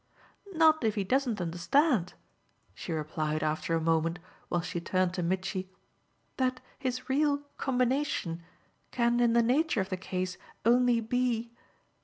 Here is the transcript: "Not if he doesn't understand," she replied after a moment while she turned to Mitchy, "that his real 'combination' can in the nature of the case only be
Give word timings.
"Not 0.53 0.83
if 0.83 0.95
he 0.95 1.03
doesn't 1.03 1.39
understand," 1.39 2.15
she 2.73 2.91
replied 2.91 3.43
after 3.43 3.75
a 3.75 3.79
moment 3.79 4.17
while 4.49 4.61
she 4.61 4.81
turned 4.81 5.13
to 5.13 5.21
Mitchy, 5.21 5.69
"that 6.37 6.59
his 6.79 7.07
real 7.07 7.43
'combination' 7.59 8.41
can 8.89 9.19
in 9.19 9.33
the 9.33 9.43
nature 9.43 9.79
of 9.79 9.89
the 9.89 9.97
case 9.97 10.39
only 10.65 11.01
be 11.01 11.51